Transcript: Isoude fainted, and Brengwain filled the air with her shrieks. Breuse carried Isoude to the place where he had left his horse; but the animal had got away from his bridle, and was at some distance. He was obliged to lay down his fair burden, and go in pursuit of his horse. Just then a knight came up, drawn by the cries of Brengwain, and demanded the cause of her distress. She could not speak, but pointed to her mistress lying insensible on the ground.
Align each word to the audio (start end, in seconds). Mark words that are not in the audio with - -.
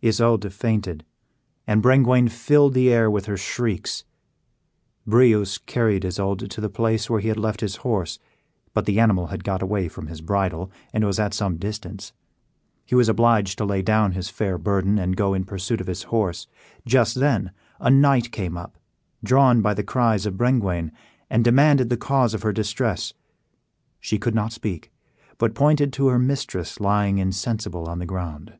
Isoude 0.00 0.52
fainted, 0.52 1.04
and 1.66 1.82
Brengwain 1.82 2.28
filled 2.30 2.72
the 2.72 2.92
air 2.92 3.10
with 3.10 3.26
her 3.26 3.36
shrieks. 3.36 4.04
Breuse 5.08 5.58
carried 5.58 6.04
Isoude 6.04 6.48
to 6.52 6.60
the 6.60 6.68
place 6.70 7.10
where 7.10 7.18
he 7.18 7.26
had 7.26 7.36
left 7.36 7.62
his 7.62 7.74
horse; 7.82 8.20
but 8.74 8.84
the 8.86 9.00
animal 9.00 9.26
had 9.34 9.42
got 9.42 9.60
away 9.60 9.88
from 9.88 10.06
his 10.06 10.20
bridle, 10.20 10.70
and 10.92 11.04
was 11.04 11.18
at 11.18 11.34
some 11.34 11.56
distance. 11.56 12.12
He 12.86 12.94
was 12.94 13.08
obliged 13.08 13.58
to 13.58 13.64
lay 13.64 13.82
down 13.82 14.12
his 14.12 14.28
fair 14.30 14.56
burden, 14.56 15.00
and 15.00 15.16
go 15.16 15.34
in 15.34 15.42
pursuit 15.42 15.80
of 15.80 15.88
his 15.88 16.04
horse. 16.04 16.46
Just 16.86 17.16
then 17.18 17.50
a 17.80 17.90
knight 17.90 18.30
came 18.30 18.56
up, 18.56 18.78
drawn 19.24 19.62
by 19.62 19.74
the 19.74 19.82
cries 19.82 20.26
of 20.26 20.36
Brengwain, 20.38 20.92
and 21.28 21.42
demanded 21.42 21.88
the 21.88 21.96
cause 21.96 22.34
of 22.34 22.42
her 22.42 22.52
distress. 22.52 23.14
She 23.98 24.16
could 24.16 24.36
not 24.36 24.52
speak, 24.52 24.92
but 25.38 25.56
pointed 25.56 25.92
to 25.94 26.06
her 26.06 26.20
mistress 26.20 26.78
lying 26.78 27.18
insensible 27.18 27.88
on 27.88 27.98
the 27.98 28.06
ground. 28.06 28.52